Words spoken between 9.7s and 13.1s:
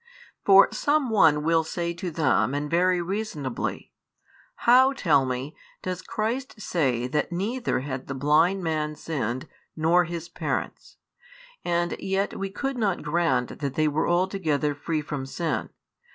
nor his parents? And yet we could not